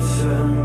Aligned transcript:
Put 0.00 0.59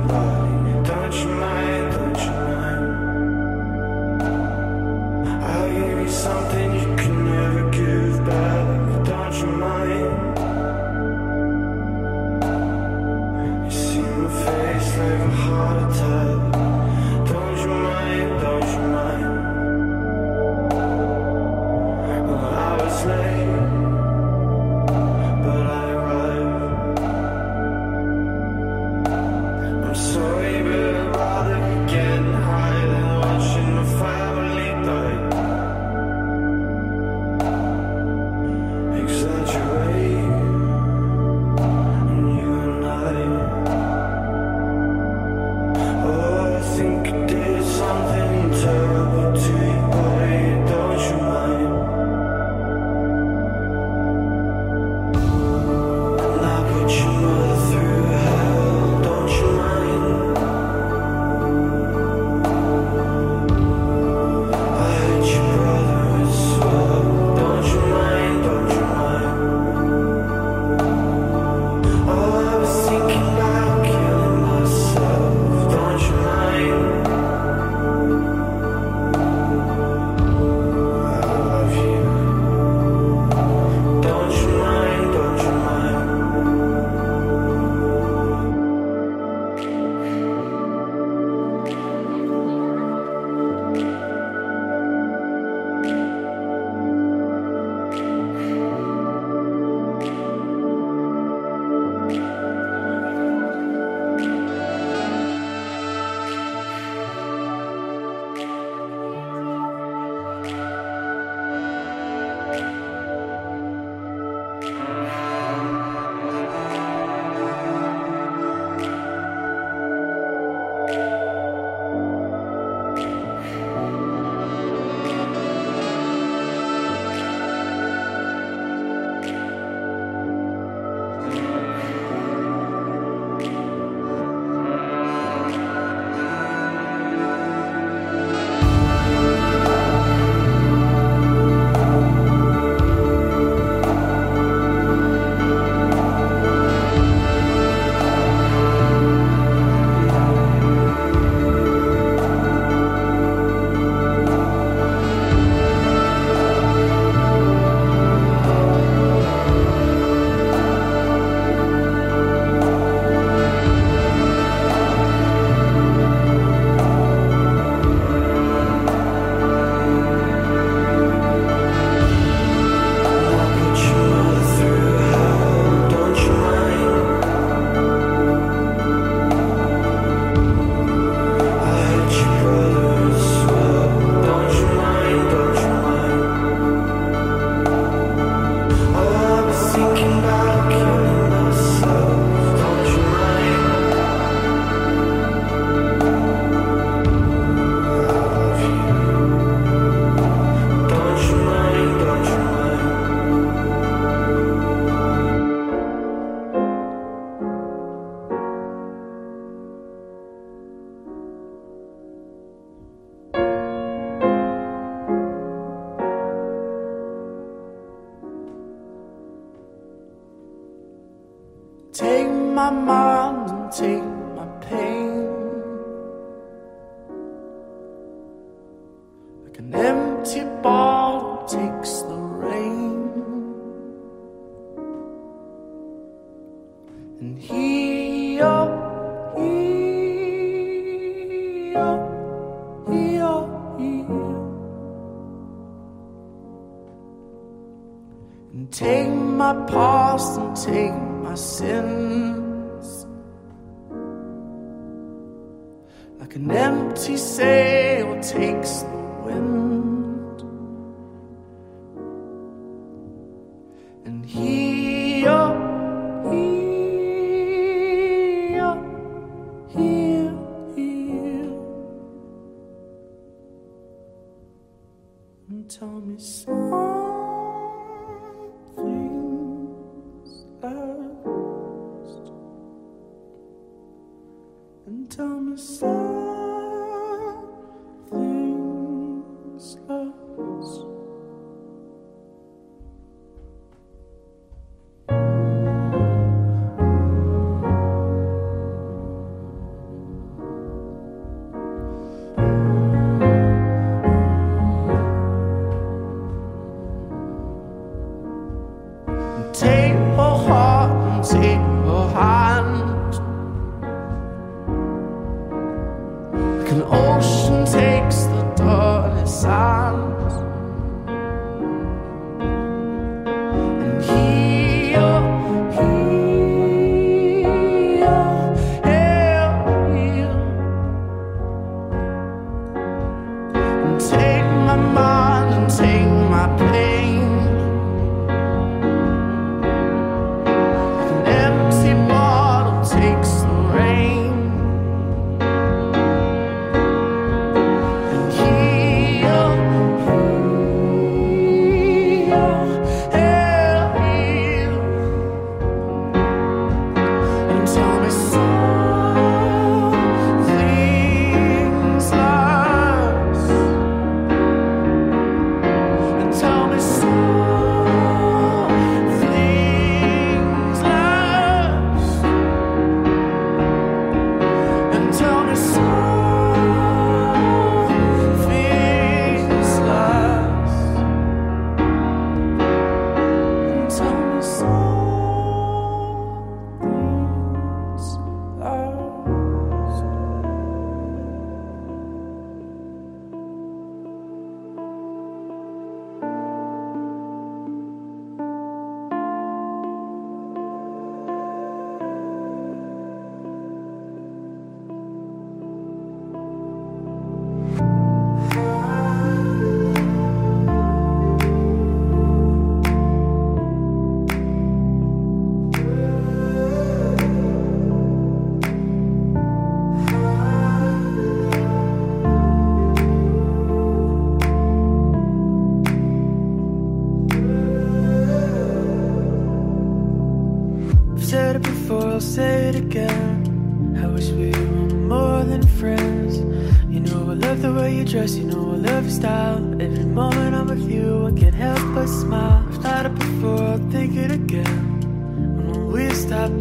and 264.05 264.23
he 264.23 264.64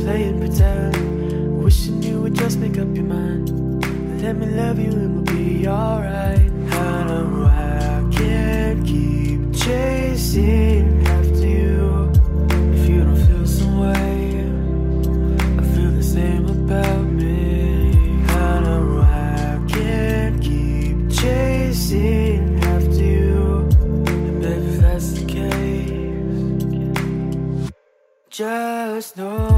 playing 0.04 0.38
pretend. 0.38 1.64
Wishing 1.64 2.02
you 2.02 2.20
would 2.20 2.34
just 2.34 2.58
make 2.58 2.76
up 2.76 2.94
your 2.94 3.06
mind. 3.06 3.48
Let 4.22 4.36
me 4.36 4.46
love 4.46 4.78
you 4.78 4.90
and 4.90 5.14
we'll 5.14 5.34
be 5.34 5.66
alright. 5.66 6.50
I 6.72 7.04
know 7.08 7.46
I 7.46 8.04
can't 8.12 8.86
keep 8.86 9.40
chasing 9.54 11.06
after 11.06 11.48
you. 11.58 12.12
If 12.76 12.88
you 12.90 12.98
don't 13.04 13.22
feel 13.26 13.46
some 13.46 13.78
way, 13.80 14.44
I 15.60 15.62
feel 15.72 15.92
the 15.92 16.02
same 16.02 16.44
about 16.56 17.04
me. 17.20 18.24
I 18.28 18.60
know 18.64 19.00
I 19.00 19.58
can't 19.74 20.36
keep 20.42 20.96
chasing 21.10 22.62
after 22.62 23.04
you. 23.16 23.68
And 24.06 24.42
baby, 24.42 24.66
if 24.66 24.80
that's 24.80 25.12
the 25.12 25.24
case, 25.24 26.52
just 28.28 29.16
know. 29.16 29.53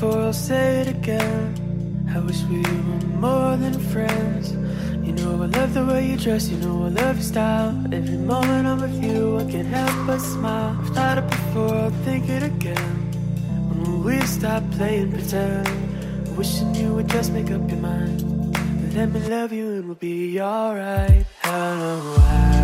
Before, 0.00 0.22
I'll 0.22 0.32
say 0.32 0.80
it 0.80 0.88
again. 0.88 2.08
I 2.14 2.20
wish 2.20 2.42
we 2.44 2.62
were 2.62 3.06
more 3.26 3.56
than 3.56 3.78
friends. 3.92 4.52
You 5.06 5.12
know 5.12 5.42
I 5.42 5.46
love 5.46 5.74
the 5.74 5.84
way 5.84 6.08
you 6.10 6.16
dress, 6.16 6.48
you 6.48 6.56
know 6.56 6.84
I 6.84 6.88
love 6.88 7.16
your 7.16 7.22
style. 7.22 7.74
Every 7.92 8.16
moment 8.16 8.66
I'm 8.66 8.80
with 8.80 9.04
you, 9.04 9.38
I 9.38 9.44
can't 9.50 9.68
help 9.68 10.06
but 10.06 10.18
smile. 10.20 10.74
I've 10.80 10.94
thought 10.94 11.18
it 11.18 11.28
before, 11.28 11.74
I'll 11.74 11.90
think 12.06 12.30
it 12.30 12.42
again. 12.42 12.92
When 13.68 14.04
we 14.04 14.20
stop 14.22 14.62
playing 14.72 15.12
pretend, 15.12 15.68
wishing 16.34 16.74
you 16.74 16.94
would 16.94 17.08
just 17.08 17.32
make 17.32 17.50
up 17.50 17.68
your 17.68 17.80
mind. 17.80 18.18
Let 18.94 19.10
me 19.12 19.20
love 19.28 19.52
you 19.52 19.68
and 19.76 19.84
we'll 19.84 19.96
be 19.96 20.40
alright. 20.40 21.26
I 21.44 21.76
know 21.78 22.14
I 22.18 22.59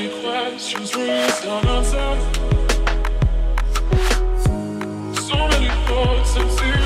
many 0.00 0.22
questions 0.22 0.96
raised 0.96 1.44
unanswered. 1.44 2.20
So 5.14 5.36
many 5.48 5.68
thoughts 5.86 6.36
and 6.36 6.58
tears 6.58 6.79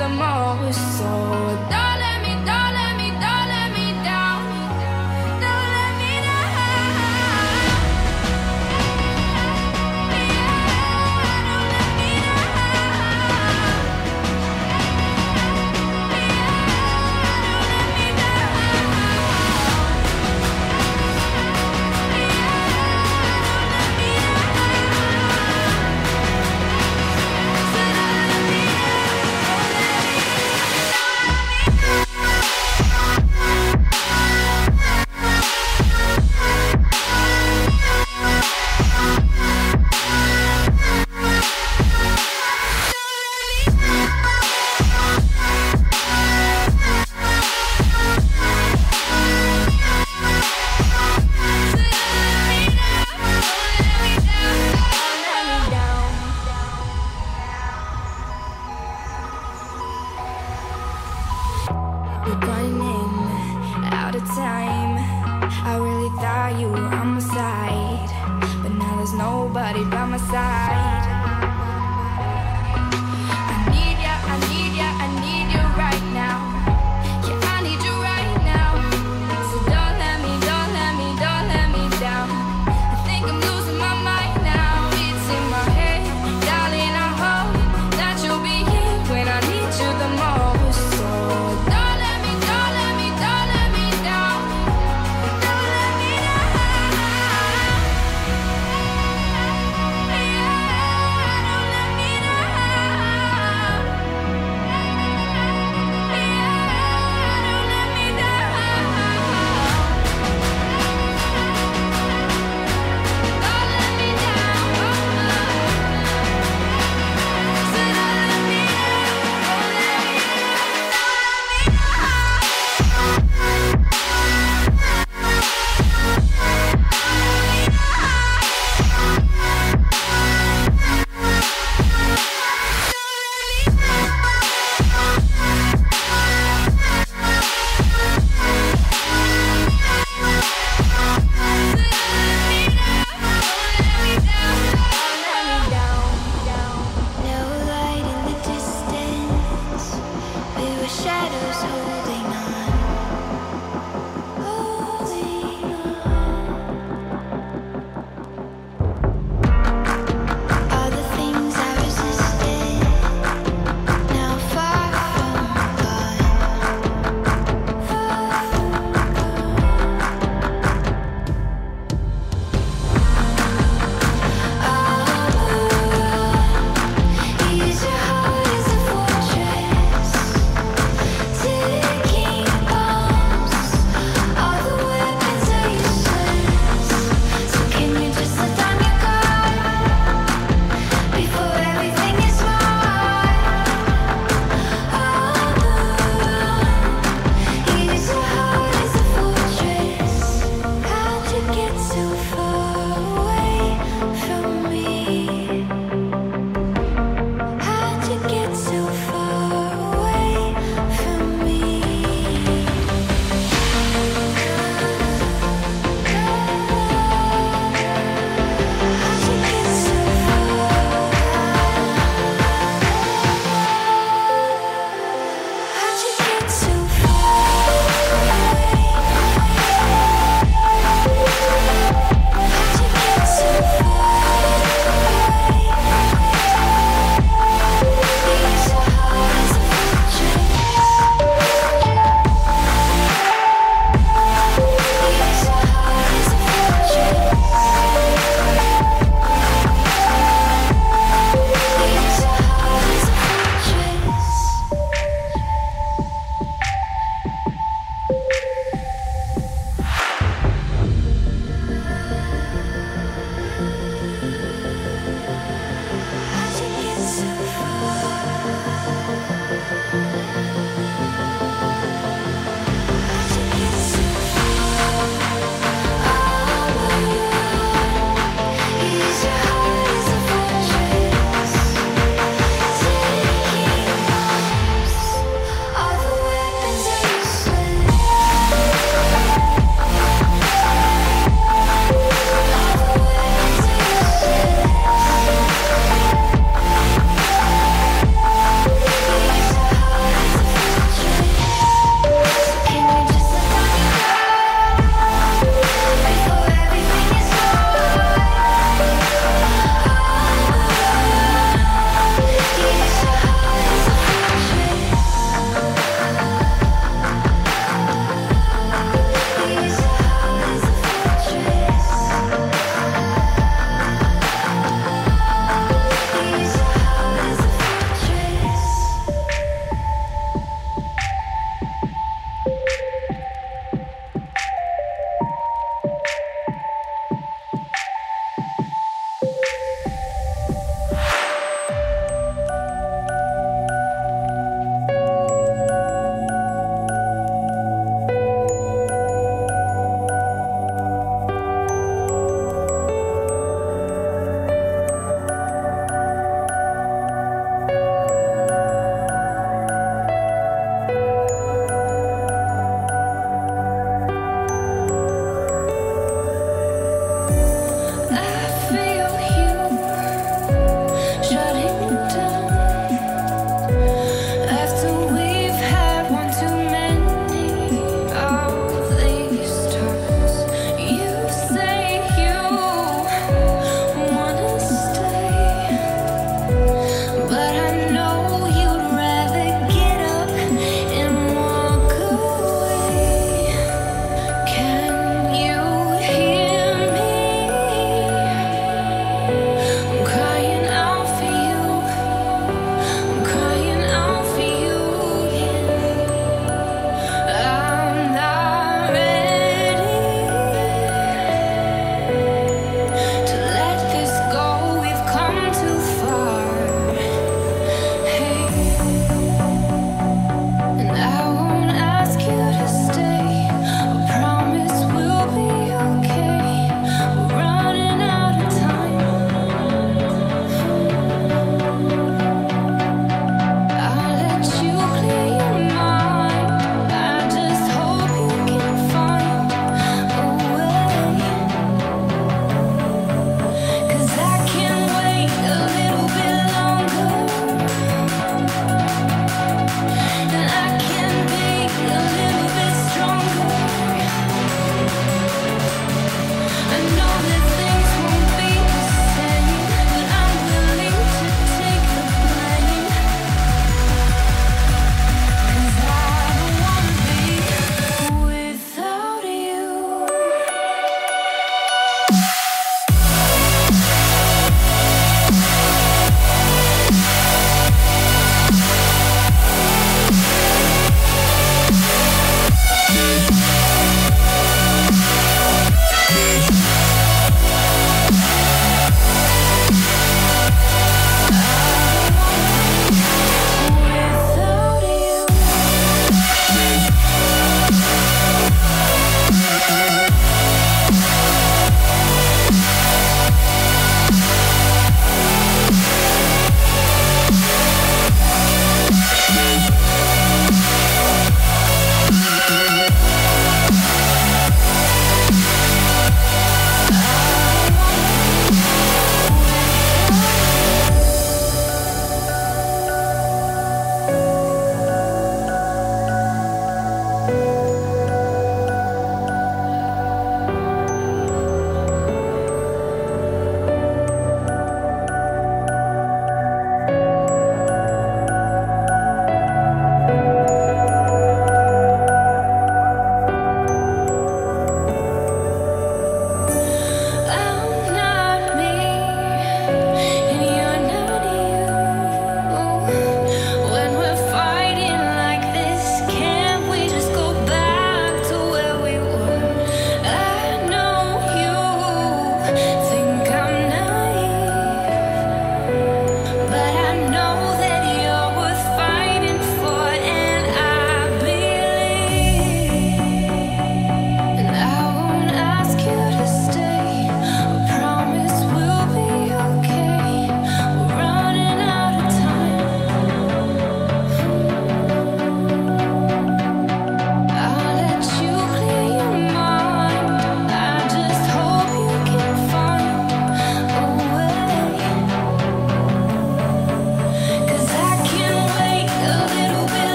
the 0.00 0.08
most. 0.08 0.80
So 0.98 1.49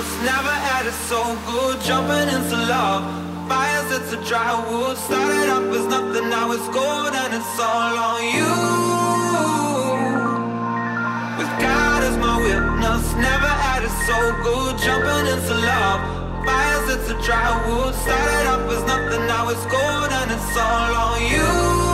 else 0.00 0.16
never 0.24 0.54
had 0.68 0.86
it 0.86 0.98
so 1.12 1.20
good 1.46 1.80
Jumping 1.82 2.28
into 2.36 2.56
love. 2.72 3.02
Fires, 3.48 3.90
it's 3.96 4.12
a 4.12 4.20
dry 4.28 4.52
wood. 4.70 4.96
Started 4.96 5.48
up 5.50 5.64
as 5.78 5.86
nothing, 5.86 6.28
now 6.30 6.52
it's 6.52 6.68
gold 6.68 7.12
And 7.22 7.32
it's 7.38 7.56
all 7.60 7.94
on 8.08 8.20
you. 8.36 8.54
With 11.38 11.52
God 11.60 12.00
as 12.08 12.16
my 12.16 12.36
witness 12.46 13.04
Never 13.28 13.52
had 13.66 13.82
it 13.88 13.94
so 14.08 14.18
good 14.46 14.72
Jumping 14.84 15.26
into 15.34 15.54
love. 15.68 16.00
Fires, 16.46 16.86
it's 16.94 17.08
a 17.10 17.16
dry 17.26 17.50
wood. 17.66 17.94
Started 17.94 18.46
up 18.54 18.64
as 18.74 18.82
nothing, 18.92 19.26
now 19.26 19.48
it's 19.52 19.66
gold 19.66 20.10
And 20.20 20.30
it's 20.32 20.56
all 20.56 20.92
on 21.06 21.20
you. 21.32 21.90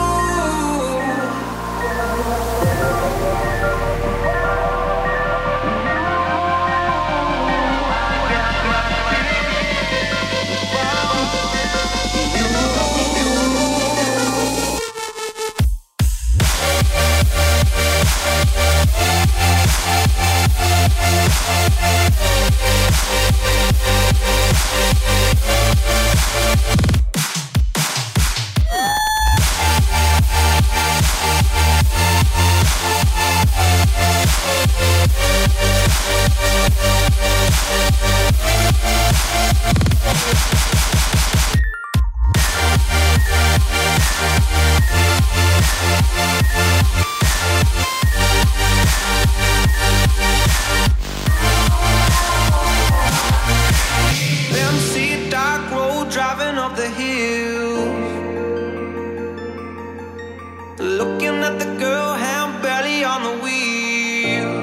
Looking 60.99 61.43
at 61.43 61.59
the 61.59 61.69
girl, 61.79 62.13
hand 62.13 62.61
barely 62.61 63.03
on 63.03 63.23
the 63.27 63.35
wheel. 63.43 64.53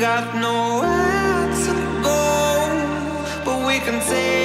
Got 0.00 0.34
nowhere 0.34 1.46
to 1.64 1.72
go 2.02 3.44
But 3.44 3.66
we 3.66 3.78
can 3.78 4.00
take 4.00 4.41